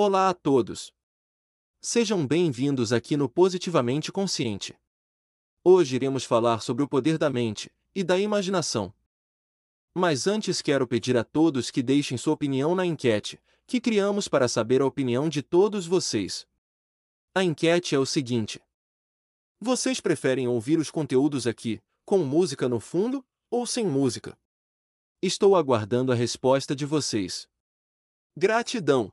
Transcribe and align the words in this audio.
Olá 0.00 0.28
a 0.28 0.32
todos! 0.32 0.94
Sejam 1.80 2.24
bem-vindos 2.24 2.92
aqui 2.92 3.16
no 3.16 3.28
Positivamente 3.28 4.12
Consciente. 4.12 4.78
Hoje 5.64 5.96
iremos 5.96 6.22
falar 6.22 6.60
sobre 6.60 6.84
o 6.84 6.88
poder 6.88 7.18
da 7.18 7.28
mente 7.28 7.68
e 7.92 8.04
da 8.04 8.16
imaginação. 8.16 8.94
Mas 9.92 10.28
antes 10.28 10.62
quero 10.62 10.86
pedir 10.86 11.16
a 11.16 11.24
todos 11.24 11.72
que 11.72 11.82
deixem 11.82 12.16
sua 12.16 12.34
opinião 12.34 12.76
na 12.76 12.86
enquete, 12.86 13.42
que 13.66 13.80
criamos 13.80 14.28
para 14.28 14.46
saber 14.46 14.82
a 14.82 14.86
opinião 14.86 15.28
de 15.28 15.42
todos 15.42 15.84
vocês. 15.84 16.46
A 17.34 17.42
enquete 17.42 17.96
é 17.96 17.98
o 17.98 18.06
seguinte: 18.06 18.62
Vocês 19.60 19.98
preferem 19.98 20.46
ouvir 20.46 20.78
os 20.78 20.92
conteúdos 20.92 21.44
aqui, 21.44 21.82
com 22.04 22.18
música 22.18 22.68
no 22.68 22.78
fundo, 22.78 23.26
ou 23.50 23.66
sem 23.66 23.84
música? 23.84 24.38
Estou 25.20 25.56
aguardando 25.56 26.12
a 26.12 26.14
resposta 26.14 26.76
de 26.76 26.86
vocês. 26.86 27.48
Gratidão! 28.36 29.12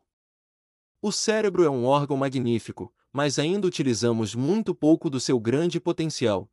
O 1.02 1.12
cérebro 1.12 1.64
é 1.64 1.70
um 1.70 1.86
órgão 1.86 2.18
magnífico, 2.18 2.94
mas 3.12 3.40
ainda 3.40 3.68
utilizamos 3.68 4.36
muito 4.36 4.74
pouco 4.74 5.10
do 5.10 5.20
seu 5.20 5.40
grande 5.40 5.80
potencial. 5.80 6.50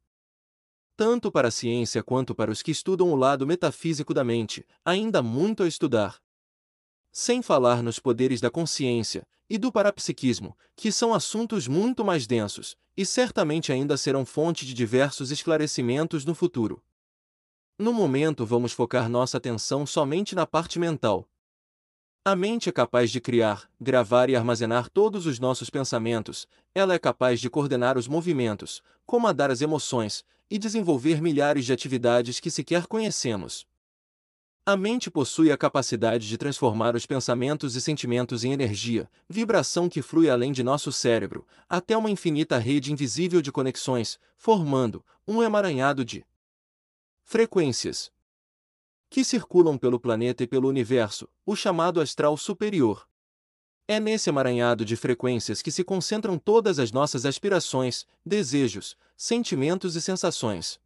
Tanto 0.97 1.33
para 1.33 1.49
a 1.49 1.51
ciência 1.51 2.03
quanto 2.03 2.35
para 2.35 2.51
os 2.51 2.63
que 2.63 2.71
estudam 2.71 3.11
o 3.11 3.17
lado 3.17 3.47
metafísico 3.47 4.13
da 4.13 4.23
mente, 4.23 4.65
ainda 4.85 5.21
há 5.21 5.23
muito 5.23 5.63
a 5.63 5.69
estudar. 5.69 6.23
Sem 7.11 7.43
falar 7.43 7.83
nos 7.83 7.99
poderes 7.99 8.41
da 8.41 8.51
consciência 8.51 9.27
e 9.49 9.59
do 9.59 9.73
parapsiquismo, 9.73 10.57
que 10.77 10.93
são 10.93 11.13
assuntos 11.13 11.67
muito 11.67 12.05
mais 12.05 12.27
densos, 12.27 12.77
e 12.97 13.05
certamente 13.05 13.73
ainda 13.73 13.97
serão 13.97 14.25
fonte 14.25 14.65
de 14.65 14.75
diversos 14.75 15.31
esclarecimentos 15.31 16.25
no 16.25 16.35
futuro. 16.35 16.83
No 17.79 17.93
momento, 17.93 18.47
vamos 18.47 18.73
focar 18.73 19.09
nossa 19.09 19.39
atenção 19.39 19.85
somente 19.85 20.35
na 20.35 20.47
parte 20.47 20.79
mental. 20.79 21.29
A 22.25 22.37
mente 22.37 22.69
é 22.69 22.73
capaz 22.73 23.11
de 23.11 23.21
criar, 23.21 23.69
gravar 23.81 24.31
e 24.31 24.37
armazenar 24.37 24.89
todos 24.89 25.27
os 25.27 25.41
nossos 25.41 25.69
pensamentos, 25.69 26.47
ela 26.73 26.95
é 26.95 26.99
capaz 26.99 27.41
de 27.41 27.51
coordenar 27.51 27.99
os 27.99 28.07
movimentos, 28.07 28.81
comandar 29.05 29.51
as 29.51 29.61
emoções 29.61 30.25
e 30.49 30.57
desenvolver 30.57 31.21
milhares 31.21 31.65
de 31.65 31.73
atividades 31.73 32.39
que 32.39 32.49
sequer 32.49 32.87
conhecemos. 32.87 33.67
A 34.65 34.77
mente 34.77 35.11
possui 35.11 35.51
a 35.51 35.57
capacidade 35.57 36.29
de 36.29 36.39
transformar 36.39 36.95
os 36.95 37.07
pensamentos 37.07 37.75
e 37.75 37.81
sentimentos 37.81 38.45
em 38.45 38.53
energia, 38.53 39.11
vibração 39.29 39.89
que 39.89 40.01
flui 40.01 40.31
além 40.31 40.53
de 40.53 40.63
nosso 40.63 40.93
cérebro, 40.93 41.45
até 41.69 41.97
uma 41.97 42.09
infinita 42.09 42.57
rede 42.57 42.93
invisível 42.93 43.43
de 43.43 43.51
conexões, 43.51 44.17
formando 44.37 45.05
um 45.27 45.43
emaranhado 45.43 46.05
de 46.05 46.25
frequências 47.25 48.13
que 49.13 49.23
circulam 49.23 49.77
pelo 49.77 50.01
planeta 50.01 50.43
e 50.43 50.47
pelo 50.47 50.67
universo, 50.67 51.29
o 51.45 51.55
chamado 51.55 52.01
astral 52.01 52.35
superior. 52.35 53.07
É 53.87 54.01
nesse 54.01 54.31
emaranhado 54.31 54.87
de 54.87 54.97
frequências 54.97 55.61
que 55.61 55.71
se 55.71 55.85
concentram 55.85 56.39
todas 56.39 56.79
as 56.79 56.91
nossas 56.91 57.27
aspirações, 57.27 58.07
desejos, 58.25 58.97
sentimentos 59.15 59.97
e 59.97 60.01
sensações. 60.01 60.81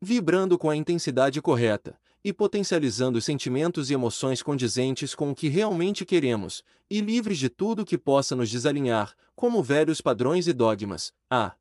Vibrando 0.00 0.56
com 0.56 0.70
a 0.70 0.76
intensidade 0.76 1.42
correta, 1.42 1.98
e 2.22 2.32
potencializando 2.32 3.18
os 3.18 3.24
sentimentos 3.24 3.90
e 3.90 3.94
emoções 3.94 4.40
condizentes 4.40 5.12
com 5.12 5.32
o 5.32 5.34
que 5.34 5.48
realmente 5.48 6.06
queremos, 6.06 6.62
e 6.88 7.00
livres 7.00 7.38
de 7.38 7.48
tudo 7.48 7.84
que 7.84 7.98
possa 7.98 8.36
nos 8.36 8.48
desalinhar, 8.48 9.12
como 9.34 9.60
velhos 9.60 10.00
padrões 10.00 10.46
e 10.46 10.52
dogmas, 10.52 11.12
a 11.28 11.56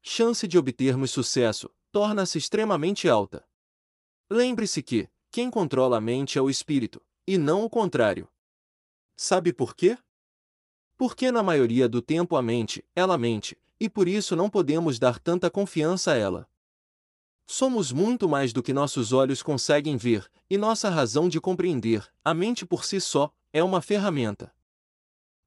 chance 0.00 0.48
de 0.48 0.56
obtermos 0.56 1.10
sucesso 1.10 1.68
torna-se 1.92 2.38
extremamente 2.38 3.10
alta. 3.10 3.44
Lembre-se 4.32 4.80
que, 4.80 5.08
quem 5.28 5.50
controla 5.50 5.96
a 5.96 6.00
mente 6.00 6.38
é 6.38 6.42
o 6.42 6.48
espírito, 6.48 7.02
e 7.26 7.36
não 7.36 7.64
o 7.64 7.68
contrário. 7.68 8.28
Sabe 9.16 9.52
por 9.52 9.74
quê? 9.74 9.98
Porque 10.96 11.32
na 11.32 11.42
maioria 11.42 11.88
do 11.88 12.00
tempo 12.00 12.36
a 12.36 12.42
mente, 12.42 12.84
ela 12.94 13.18
mente, 13.18 13.58
e 13.80 13.88
por 13.88 14.06
isso 14.06 14.36
não 14.36 14.48
podemos 14.48 15.00
dar 15.00 15.18
tanta 15.18 15.50
confiança 15.50 16.12
a 16.12 16.16
ela. 16.16 16.48
Somos 17.44 17.90
muito 17.90 18.28
mais 18.28 18.52
do 18.52 18.62
que 18.62 18.72
nossos 18.72 19.12
olhos 19.12 19.42
conseguem 19.42 19.96
ver, 19.96 20.30
e 20.48 20.56
nossa 20.56 20.88
razão 20.88 21.28
de 21.28 21.40
compreender, 21.40 22.08
a 22.24 22.32
mente 22.32 22.64
por 22.64 22.84
si 22.84 23.00
só, 23.00 23.34
é 23.52 23.64
uma 23.64 23.82
ferramenta. 23.82 24.54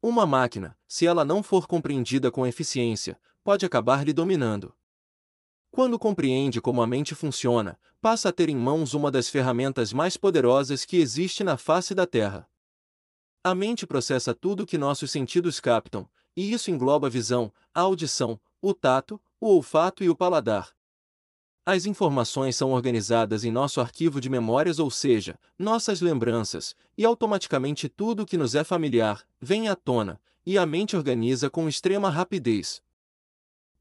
Uma 0.02 0.26
máquina, 0.26 0.78
se 0.86 1.08
ela 1.08 1.24
não 1.24 1.42
for 1.42 1.68
compreendida 1.68 2.30
com 2.30 2.46
eficiência, 2.46 3.18
pode 3.46 3.66
acabar 3.66 4.06
lhe 4.06 4.12
dominando. 4.12 4.76
Quando 5.74 5.98
compreende 5.98 6.62
como 6.62 6.84
a 6.84 6.88
mente 6.88 7.16
funciona, 7.16 7.80
passa 8.00 8.30
a 8.30 8.32
ter 8.32 8.48
em 8.48 8.56
mãos 8.56 8.94
uma 8.94 9.10
das 9.10 9.28
ferramentas 9.28 9.92
mais 9.92 10.16
poderosas 10.16 10.86
que 10.86 10.98
existe 10.98 11.44
na 11.44 11.58
face 11.58 11.96
da 11.96 12.06
Terra. 12.06 12.48
A 13.44 13.56
mente 13.56 13.88
processa 13.88 14.36
tudo 14.36 14.68
que 14.68 14.78
nossos 14.78 15.10
sentidos 15.10 15.60
captam, 15.60 16.08
e 16.38 16.54
isso 16.54 16.70
engloba 16.70 17.08
a 17.08 17.10
visão, 17.10 17.52
a 17.74 17.82
audição, 17.82 18.40
o 18.62 18.72
tato, 18.72 19.20
o 19.42 19.48
olfato 19.48 20.04
e 20.04 20.10
o 20.10 20.16
paladar, 20.16 20.72
as 21.66 21.86
informações 21.86 22.58
são 22.58 22.72
organizadas 22.74 23.46
em 23.46 23.52
nosso 23.52 23.80
arquivo 23.80 24.20
de 24.20 24.30
memórias, 24.30 24.80
ou 24.80 24.92
seja, 24.92 25.40
nossas 25.58 26.02
lembranças, 26.02 26.76
e 26.98 27.06
automaticamente 27.06 27.88
tudo 27.88 28.24
o 28.24 28.26
que 28.26 28.38
nos 28.38 28.54
é 28.54 28.66
familiar 28.66 29.24
vem 29.40 29.70
à 29.70 29.76
tona, 29.76 30.20
e 30.46 30.58
a 30.58 30.66
mente 30.66 30.98
organiza 30.98 31.50
com 31.50 31.70
extrema 31.70 32.10
rapidez. 32.10 32.82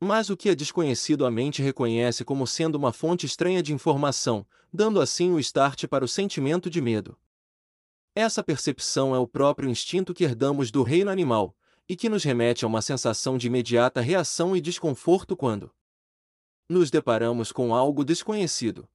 Mas 0.04 0.30
o 0.30 0.36
que 0.36 0.48
é 0.48 0.54
desconhecido 0.56 1.24
a 1.24 1.30
mente 1.30 1.62
reconhece 1.62 2.24
como 2.24 2.44
sendo 2.44 2.74
uma 2.74 2.92
fonte 2.92 3.24
estranha 3.24 3.62
de 3.62 3.72
informação, 3.72 4.44
dando 4.72 5.00
assim 5.00 5.30
o 5.30 5.38
start 5.38 5.86
para 5.86 6.04
o 6.04 6.08
sentimento 6.08 6.68
de 6.68 6.80
medo. 6.80 7.16
Essa 8.12 8.42
percepção 8.42 9.14
é 9.14 9.18
o 9.20 9.28
próprio 9.28 9.70
instinto 9.70 10.12
que 10.12 10.24
herdamos 10.24 10.72
do 10.72 10.82
reino 10.82 11.08
animal, 11.08 11.56
e 11.88 11.94
que 11.94 12.08
nos 12.08 12.24
remete 12.24 12.64
a 12.64 12.68
uma 12.68 12.82
sensação 12.82 13.38
de 13.38 13.46
imediata 13.46 14.00
reação 14.00 14.56
e 14.56 14.60
desconforto 14.60 15.36
quando 15.36 15.72
nos 16.68 16.90
deparamos 16.90 17.52
com 17.52 17.72
algo 17.72 18.04
desconhecido. 18.04 18.88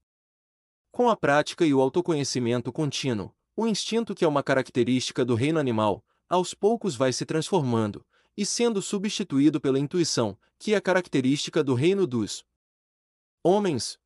Com 0.92 1.08
a 1.08 1.16
prática 1.16 1.66
e 1.66 1.74
o 1.74 1.80
autoconhecimento 1.80 2.70
contínuo, 2.70 3.34
o 3.56 3.66
instinto 3.66 4.14
que 4.14 4.26
é 4.26 4.28
uma 4.28 4.44
característica 4.44 5.24
do 5.24 5.36
reino 5.36 5.58
animal, 5.58 6.04
aos 6.28 6.54
poucos 6.54 6.98
vai 6.98 7.14
se 7.14 7.26
transformando, 7.26 8.06
e 8.38 8.46
sendo 8.46 8.82
substituído 8.82 9.60
pela 9.60 9.80
intuição, 9.80 10.38
que 10.60 10.76
é 10.76 10.80
característica 10.80 11.64
do 11.64 11.74
reino 11.74 12.06
dos 12.06 12.46
homens. 13.44 14.00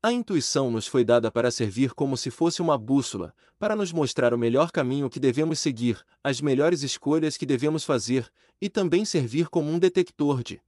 A 0.00 0.12
intuição 0.12 0.70
nos 0.70 0.86
foi 0.86 1.04
dada 1.04 1.30
para 1.30 1.50
servir 1.50 1.92
como 1.92 2.16
se 2.16 2.30
fosse 2.30 2.62
uma 2.62 2.78
bússola, 2.78 3.34
para 3.58 3.76
nos 3.76 3.92
mostrar 3.92 4.32
o 4.32 4.38
melhor 4.38 4.70
caminho 4.70 5.10
que 5.10 5.20
devemos 5.20 5.60
seguir, 5.60 6.04
as 6.22 6.40
melhores 6.40 6.82
escolhas 6.82 7.36
que 7.36 7.46
devemos 7.46 7.84
fazer, 7.84 8.32
e 8.60 8.68
também 8.68 9.04
servir 9.04 9.48
como 9.48 9.70
um 9.70 9.78
detector 9.78 10.42
de 10.42 10.60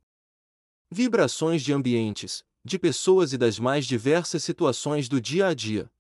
Vibrações 0.91 1.63
de 1.63 1.73
ambientes, 1.73 2.45
de 2.65 2.79
pessoas 2.79 3.33
e 3.33 3.39
das 3.39 3.59
mais 3.59 3.87
diversas 3.87 4.45
situações 4.45 5.09
do 5.09 5.21
dia 5.21 5.49
a 5.49 5.55
dia. 5.55 5.91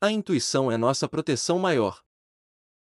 A 0.00 0.10
intuição 0.10 0.72
é 0.72 0.76
nossa 0.76 1.08
proteção 1.08 1.58
maior. 1.58 2.02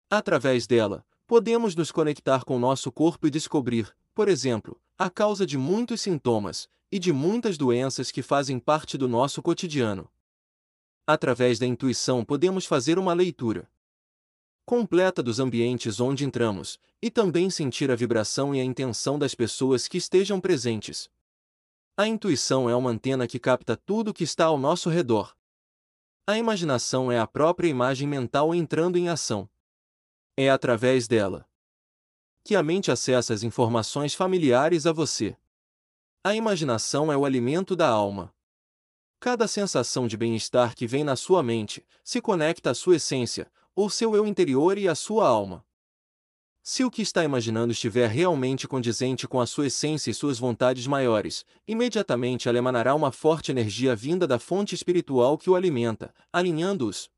Através 0.10 0.66
dela, 0.66 1.06
podemos 1.28 1.76
nos 1.76 1.92
conectar 1.92 2.44
com 2.44 2.60
nosso 2.60 2.92
corpo 2.92 3.28
e 3.28 3.32
descobrir, 3.32 3.96
por 4.14 4.28
exemplo, 4.28 4.80
a 4.98 5.10
causa 5.10 5.46
de 5.46 5.58
muitos 5.58 6.02
sintomas 6.02 6.70
e 6.92 7.00
de 7.00 7.12
muitas 7.12 7.58
doenças 7.58 8.12
que 8.12 8.22
fazem 8.22 8.60
parte 8.60 8.98
do 8.98 9.08
nosso 9.08 9.42
cotidiano. 9.42 10.10
Através 11.06 11.60
da 11.60 11.66
intuição 11.66 12.24
podemos 12.24 12.66
fazer 12.66 12.98
uma 12.98 13.14
leitura 13.14 13.70
completa 14.66 15.22
dos 15.22 15.40
ambientes 15.40 16.00
onde 16.00 16.26
entramos 16.26 16.80
e 17.00 17.12
também 17.12 17.52
sentir 17.52 17.92
a 17.92 17.96
vibração 17.96 18.56
e 18.56 18.60
a 18.60 18.64
intenção 18.64 19.20
das 19.20 19.36
pessoas 19.36 19.88
que 19.88 19.98
estejam 19.98 20.42
presentes. 20.42 21.08
A 21.96 22.08
intuição 22.08 22.68
é 22.68 22.76
uma 22.76 22.90
antena 22.90 23.28
que 23.28 23.38
capta 23.38 23.78
tudo 23.78 24.10
o 24.10 24.14
que 24.14 24.24
está 24.24 24.46
ao 24.46 24.58
nosso 24.58 24.90
redor. 24.90 25.36
A 26.26 26.38
imaginação 26.38 27.12
é 27.12 27.20
a 27.20 27.28
própria 27.28 27.68
imagem 27.68 28.08
mental 28.08 28.56
entrando 28.56 28.98
em 28.98 29.08
ação. 29.08 29.48
É 30.38 30.50
através 30.50 31.08
dela 31.08 31.48
que 32.44 32.56
a 32.56 32.62
mente 32.62 32.92
acessa 32.92 33.34
as 33.34 33.42
informações 33.42 34.14
familiares 34.14 34.86
a 34.86 34.92
você. 34.92 35.36
A 36.24 36.36
imaginação 36.36 37.12
é 37.12 37.18
o 37.18 37.26
alimento 37.26 37.76
da 37.76 37.88
alma. 37.88 38.32
Cada 39.20 39.48
sensação 39.48 40.08
de 40.08 40.16
bem-estar 40.16 40.76
que 40.76 40.86
vem 40.86 41.04
na 41.04 41.16
sua 41.16 41.42
mente 41.42 41.84
se 42.04 42.22
conecta 42.22 42.70
à 42.70 42.76
sua 42.76 42.98
essência, 42.98 43.52
ou 43.74 43.90
seu 43.90 44.16
eu 44.16 44.28
interior 44.28 44.78
e 44.78 44.88
à 44.88 44.94
sua 44.94 45.28
alma. 45.28 45.66
Se 46.62 46.84
o 46.84 46.92
que 46.92 47.02
está 47.02 47.24
imaginando 47.24 47.72
estiver 47.72 48.10
realmente 48.10 48.68
condizente 48.68 49.28
com 49.28 49.40
a 49.40 49.48
sua 49.48 49.68
essência 49.68 50.12
e 50.12 50.14
suas 50.14 50.38
vontades 50.38 50.86
maiores, 50.86 51.46
imediatamente 51.68 52.48
ela 52.48 52.58
emanará 52.60 52.94
uma 52.94 53.12
forte 53.12 53.52
energia 53.52 53.96
vinda 53.96 54.28
da 54.28 54.38
fonte 54.38 54.76
espiritual 54.76 55.38
que 55.38 55.50
o 55.50 55.56
alimenta, 55.56 56.14
alinhando-os 56.32 57.10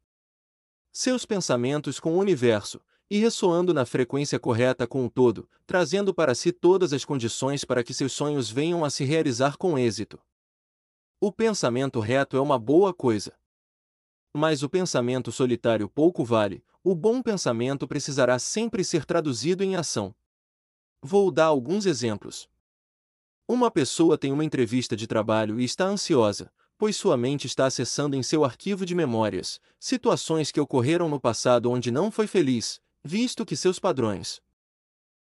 seus 0.92 1.26
pensamentos 1.26 2.00
com 2.00 2.14
o 2.16 2.20
universo, 2.20 2.82
e 3.10 3.18
ressoando 3.20 3.74
na 3.74 3.86
frequência 3.86 4.40
correta 4.40 4.86
com 4.86 5.06
o 5.06 5.10
todo, 5.10 5.50
trazendo 5.66 6.14
para 6.14 6.36
si 6.36 6.52
todas 6.52 6.92
as 6.94 7.06
condições 7.06 7.64
para 7.64 7.84
que 7.84 7.94
seus 7.94 8.14
sonhos 8.14 8.50
venham 8.50 8.84
a 8.84 8.90
se 8.90 9.06
realizar 9.06 9.58
com 9.58 9.78
êxito. 9.78 10.20
O 11.20 11.32
pensamento 11.32 12.00
reto 12.00 12.38
é 12.38 12.42
uma 12.42 12.60
boa 12.60 12.94
coisa. 12.94 13.34
Mas 14.36 14.62
o 14.62 14.70
pensamento 14.70 15.32
solitário 15.32 15.90
pouco 15.90 16.24
vale, 16.24 16.64
o 16.84 16.94
bom 16.94 17.22
pensamento 17.22 17.88
precisará 17.88 18.38
sempre 18.38 18.84
ser 18.84 19.06
traduzido 19.06 19.64
em 19.64 19.76
ação. 19.76 20.14
Vou 21.02 21.32
dar 21.32 21.46
alguns 21.46 21.86
exemplos. 21.86 22.50
Uma 23.48 23.72
pessoa 23.72 24.18
tem 24.18 24.32
uma 24.32 24.44
entrevista 24.44 24.96
de 24.96 25.08
trabalho 25.08 25.60
e 25.60 25.64
está 25.64 25.86
ansiosa, 25.86 26.52
pois 26.78 26.96
sua 26.96 27.18
mente 27.18 27.48
está 27.48 27.66
acessando 27.66 28.16
em 28.16 28.22
seu 28.22 28.44
arquivo 28.44 28.86
de 28.86 28.94
memórias 28.94 29.60
situações 29.80 30.52
que 30.52 30.60
ocorreram 30.60 31.08
no 31.08 31.20
passado 31.20 31.72
onde 31.72 31.92
não 31.92 32.12
foi 32.12 32.28
feliz, 32.28 32.82
visto 33.08 33.46
que 33.46 33.56
seus 33.56 33.80
padrões 33.80 34.42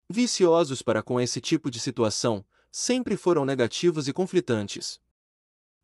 viciosos 0.09 0.81
para 0.81 1.03
com 1.03 1.19
esse 1.19 1.41
tipo 1.41 1.69
de 1.69 1.77
situação 1.79 2.45
sempre 2.71 3.17
foram 3.17 3.43
negativos 3.43 4.07
e 4.07 4.13
conflitantes. 4.13 5.01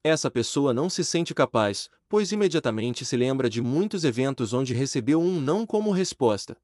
Essa 0.04 0.32
pessoa 0.32 0.74
não 0.74 0.90
se 0.90 1.04
sente 1.04 1.34
capaz, 1.34 1.90
pois 2.08 2.32
imediatamente 2.32 3.04
se 3.04 3.18
lembra 3.18 3.50
de 3.50 3.62
muitos 3.62 4.06
eventos 4.06 4.54
onde 4.54 4.74
recebeu 4.74 5.20
um 5.20 5.42
não 5.42 5.66
como 5.66 5.92
resposta. 5.92 6.58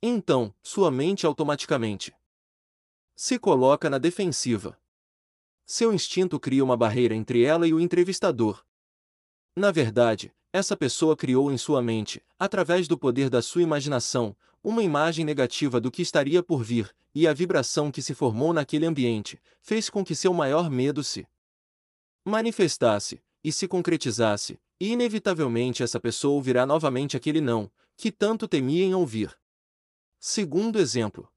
Então, 0.00 0.54
sua 0.62 0.90
mente 0.90 1.26
automaticamente 1.26 2.14
se 3.16 3.40
coloca 3.40 3.90
na 3.90 3.98
defensiva. 3.98 4.80
Seu 5.66 5.92
instinto 5.92 6.38
cria 6.38 6.62
uma 6.62 6.76
barreira 6.76 7.14
entre 7.14 7.42
ela 7.42 7.66
e 7.66 7.74
o 7.74 7.80
entrevistador. 7.80 8.64
Na 9.56 9.72
verdade, 9.72 10.32
essa 10.52 10.76
pessoa 10.76 11.16
criou 11.16 11.52
em 11.52 11.58
sua 11.58 11.82
mente, 11.82 12.22
através 12.38 12.88
do 12.88 12.98
poder 12.98 13.28
da 13.28 13.42
sua 13.42 13.62
imaginação, 13.62 14.36
uma 14.62 14.82
imagem 14.82 15.24
negativa 15.24 15.80
do 15.80 15.90
que 15.90 16.02
estaria 16.02 16.42
por 16.42 16.62
vir, 16.62 16.94
e 17.14 17.26
a 17.26 17.32
vibração 17.32 17.90
que 17.90 18.02
se 18.02 18.14
formou 18.14 18.52
naquele 18.52 18.86
ambiente 18.86 19.40
fez 19.60 19.90
com 19.90 20.04
que 20.04 20.14
seu 20.14 20.32
maior 20.32 20.70
medo 20.70 21.02
se 21.04 21.26
manifestasse 22.24 23.22
e 23.42 23.52
se 23.52 23.68
concretizasse, 23.68 24.58
e 24.80 24.92
inevitavelmente 24.92 25.82
essa 25.82 26.00
pessoa 26.00 26.34
ouvirá 26.34 26.66
novamente 26.66 27.16
aquele 27.16 27.40
não, 27.40 27.70
que 27.96 28.10
tanto 28.10 28.46
temia 28.46 28.84
em 28.84 28.94
ouvir. 28.94 29.36
Segundo 30.18 30.78
exemplo. 30.78 31.28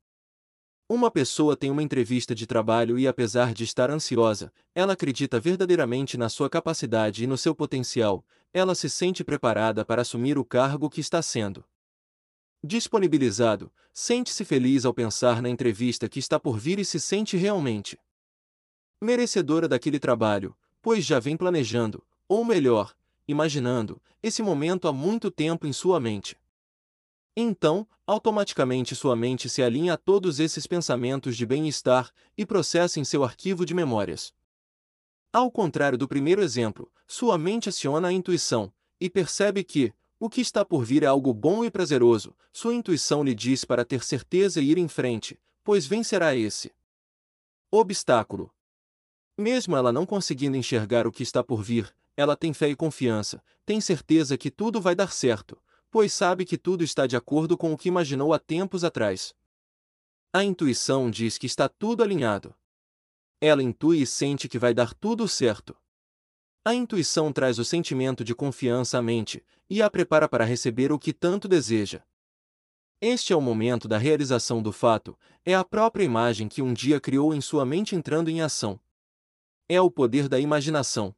Uma 0.93 1.09
pessoa 1.09 1.55
tem 1.55 1.71
uma 1.71 1.81
entrevista 1.81 2.35
de 2.35 2.45
trabalho 2.45 2.99
e, 2.99 3.07
apesar 3.07 3.53
de 3.53 3.63
estar 3.63 3.89
ansiosa, 3.89 4.51
ela 4.75 4.91
acredita 4.91 5.39
verdadeiramente 5.39 6.17
na 6.17 6.27
sua 6.27 6.49
capacidade 6.49 7.23
e 7.23 7.27
no 7.27 7.37
seu 7.37 7.55
potencial, 7.55 8.25
ela 8.53 8.75
se 8.75 8.89
sente 8.89 9.23
preparada 9.23 9.85
para 9.85 10.01
assumir 10.01 10.37
o 10.37 10.43
cargo 10.43 10.89
que 10.89 10.99
está 10.99 11.21
sendo 11.21 11.63
disponibilizado, 12.61 13.71
sente-se 13.93 14.43
feliz 14.43 14.83
ao 14.83 14.93
pensar 14.93 15.41
na 15.41 15.47
entrevista 15.47 16.09
que 16.09 16.19
está 16.19 16.37
por 16.37 16.59
vir 16.59 16.77
e 16.77 16.83
se 16.83 16.99
sente 16.99 17.37
realmente 17.37 17.97
merecedora 18.99 19.69
daquele 19.69 19.97
trabalho, 19.97 20.53
pois 20.81 21.05
já 21.05 21.21
vem 21.21 21.37
planejando, 21.37 22.03
ou 22.27 22.43
melhor, 22.43 22.93
imaginando, 23.25 24.01
esse 24.21 24.43
momento 24.43 24.89
há 24.89 24.91
muito 24.91 25.31
tempo 25.31 25.65
em 25.65 25.71
sua 25.71 26.01
mente. 26.01 26.37
Então, 27.35 27.87
automaticamente 28.05 28.93
sua 28.93 29.15
mente 29.15 29.47
se 29.47 29.63
alinha 29.63 29.93
a 29.93 29.97
todos 29.97 30.39
esses 30.39 30.67
pensamentos 30.67 31.37
de 31.37 31.45
bem-estar 31.45 32.11
e 32.37 32.45
processa 32.45 32.99
em 32.99 33.05
seu 33.05 33.23
arquivo 33.23 33.65
de 33.65 33.73
memórias. 33.73 34.33
Ao 35.31 35.49
contrário 35.49 35.97
do 35.97 36.09
primeiro 36.09 36.41
exemplo, 36.41 36.91
sua 37.07 37.37
mente 37.37 37.69
aciona 37.69 38.09
a 38.09 38.11
intuição 38.11 38.73
e 38.99 39.09
percebe 39.09 39.63
que, 39.63 39.93
o 40.19 40.29
que 40.29 40.41
está 40.41 40.65
por 40.65 40.83
vir 40.83 41.03
é 41.03 41.05
algo 41.05 41.33
bom 41.33 41.63
e 41.63 41.71
prazeroso, 41.71 42.35
sua 42.51 42.73
intuição 42.73 43.23
lhe 43.23 43.33
diz 43.33 43.63
para 43.63 43.85
ter 43.85 44.03
certeza 44.03 44.59
e 44.59 44.69
ir 44.69 44.77
em 44.77 44.89
frente, 44.89 45.39
pois 45.63 45.87
vencerá 45.87 46.35
esse 46.35 46.71
obstáculo. 47.71 48.53
Mesmo 49.37 49.77
ela 49.77 49.93
não 49.93 50.05
conseguindo 50.05 50.57
enxergar 50.57 51.07
o 51.07 51.11
que 51.11 51.23
está 51.23 51.41
por 51.41 51.63
vir, 51.63 51.95
ela 52.17 52.35
tem 52.35 52.53
fé 52.53 52.67
e 52.67 52.75
confiança, 52.75 53.41
tem 53.65 53.79
certeza 53.79 54.37
que 54.37 54.51
tudo 54.51 54.81
vai 54.81 54.93
dar 54.93 55.13
certo, 55.13 55.57
pois 55.91 56.13
sabe 56.13 56.45
que 56.45 56.57
tudo 56.57 56.83
está 56.83 57.05
de 57.05 57.17
acordo 57.17 57.57
com 57.57 57.73
o 57.73 57.77
que 57.77 57.89
imaginou 57.89 58.33
há 58.33 58.39
tempos 58.39 58.85
atrás. 58.85 59.35
A 60.33 60.43
intuição 60.43 61.11
diz 61.11 61.37
que 61.37 61.45
está 61.45 61.67
tudo 61.67 62.01
alinhado. 62.01 62.55
Ela 63.41 63.61
intui 63.61 64.01
e 64.01 64.07
sente 64.07 64.47
que 64.47 64.57
vai 64.57 64.73
dar 64.73 64.93
tudo 64.93 65.27
certo. 65.27 65.77
A 66.63 66.73
intuição 66.73 67.33
traz 67.33 67.59
o 67.59 67.65
sentimento 67.65 68.23
de 68.23 68.33
confiança 68.33 68.97
à 68.97 69.01
mente 69.01 69.43
e 69.69 69.81
a 69.81 69.89
prepara 69.89 70.29
para 70.29 70.45
receber 70.45 70.91
o 70.91 70.99
que 70.99 71.11
tanto 71.11 71.47
deseja. 71.47 72.01
Este 73.01 73.33
é 73.33 73.35
o 73.35 73.41
momento 73.41 73.87
da 73.87 73.97
realização 73.97 74.61
do 74.61 74.71
fato, 74.71 75.17
é 75.43 75.55
a 75.55 75.65
própria 75.65 76.03
imagem 76.03 76.47
que 76.47 76.61
um 76.61 76.71
dia 76.71 77.01
criou 77.01 77.33
em 77.33 77.41
sua 77.41 77.65
mente 77.65 77.95
entrando 77.95 78.29
em 78.29 78.41
ação. 78.41 78.79
É 79.67 79.81
o 79.81 79.89
poder 79.89 80.29
da 80.29 80.39
imaginação. 80.39 81.15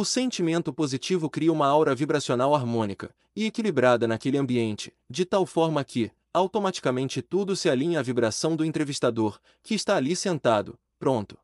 O 0.00 0.04
sentimento 0.06 0.72
positivo 0.72 1.28
cria 1.28 1.52
uma 1.52 1.66
aura 1.66 1.94
vibracional 1.94 2.54
harmônica 2.54 3.14
e 3.36 3.44
equilibrada 3.44 4.08
naquele 4.08 4.38
ambiente, 4.38 4.94
de 5.10 5.26
tal 5.26 5.44
forma 5.44 5.84
que, 5.84 6.10
automaticamente 6.32 7.20
tudo 7.20 7.54
se 7.54 7.68
alinha 7.68 8.00
à 8.00 8.02
vibração 8.02 8.56
do 8.56 8.64
entrevistador, 8.64 9.38
que 9.62 9.74
está 9.74 9.96
ali 9.96 10.16
sentado, 10.16 10.78
pronto. 10.98 11.36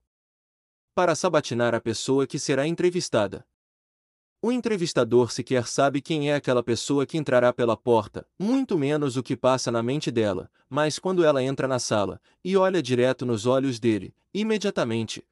Para 0.94 1.14
sabatinar 1.14 1.74
a 1.74 1.82
pessoa 1.82 2.26
que 2.26 2.38
será 2.38 2.66
entrevistada. 2.66 3.46
O 4.40 4.50
entrevistador 4.50 5.30
sequer 5.30 5.66
sabe 5.66 6.00
quem 6.00 6.30
é 6.30 6.36
aquela 6.36 6.62
pessoa 6.62 7.04
que 7.04 7.18
entrará 7.18 7.52
pela 7.52 7.76
porta, 7.76 8.26
muito 8.38 8.78
menos 8.78 9.18
o 9.18 9.22
que 9.22 9.36
passa 9.36 9.70
na 9.70 9.82
mente 9.82 10.10
dela, 10.10 10.50
mas 10.66 10.98
quando 10.98 11.22
ela 11.22 11.42
entra 11.42 11.68
na 11.68 11.78
sala 11.78 12.18
e 12.42 12.56
olha 12.56 12.82
direto 12.82 13.26
nos 13.26 13.44
olhos 13.44 13.78
dele, 13.78 14.14
imediatamente, 14.32 15.22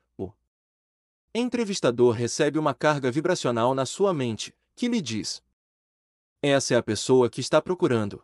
entrevistador 1.35 2.15
recebe 2.15 2.59
uma 2.59 2.73
carga 2.73 3.11
vibracional 3.11 3.75
na 3.75 3.85
sua 3.85 4.15
mente, 4.15 4.55
que 4.77 4.89
lhe 4.89 5.01
diz: 5.01 5.43
Essa 6.41 6.75
é 6.75 6.77
a 6.77 6.83
pessoa 6.83 7.29
que 7.29 7.41
está 7.41 7.61
procurando. 7.61 8.23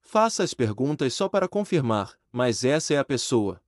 Faça 0.00 0.42
as 0.42 0.54
perguntas 0.54 1.14
só 1.14 1.28
para 1.28 1.48
confirmar, 1.48 2.18
mas 2.32 2.64
essa 2.64 2.94
é 2.94 2.98
a 2.98 3.04
pessoa. 3.04 3.62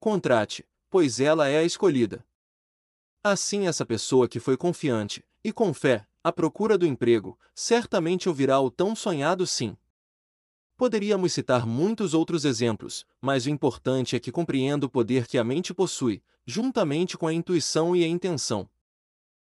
Contrate, 0.00 0.66
pois 0.90 1.20
ela 1.20 1.48
é 1.48 1.58
a 1.58 1.64
escolhida. 1.64 2.24
Assim, 3.22 3.66
essa 3.66 3.84
pessoa 3.84 4.28
que 4.28 4.38
foi 4.38 4.56
confiante, 4.56 5.24
e 5.42 5.52
com 5.52 5.74
fé, 5.74 6.06
à 6.22 6.32
procura 6.32 6.78
do 6.78 6.86
emprego, 6.86 7.38
certamente 7.54 8.28
ouvirá 8.28 8.60
o 8.60 8.70
tão 8.70 8.94
sonhado 8.94 9.46
sim. 9.46 9.76
Poderíamos 10.78 11.32
citar 11.32 11.66
muitos 11.66 12.14
outros 12.14 12.44
exemplos, 12.44 13.04
mas 13.20 13.46
o 13.46 13.50
importante 13.50 14.14
é 14.14 14.20
que 14.20 14.30
compreenda 14.30 14.86
o 14.86 14.88
poder 14.88 15.26
que 15.26 15.36
a 15.36 15.42
mente 15.42 15.74
possui, 15.74 16.22
juntamente 16.46 17.18
com 17.18 17.26
a 17.26 17.34
intuição 17.34 17.96
e 17.96 18.04
a 18.04 18.06
intenção. 18.06 18.70